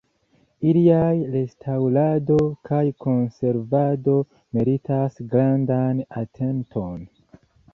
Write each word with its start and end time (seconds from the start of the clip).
Iliaj 0.69 1.11
restaŭrado 1.33 2.37
kaj 2.69 2.81
konservado 3.05 4.17
meritas 4.59 5.21
grandan 5.35 6.05
atenton. 6.27 7.01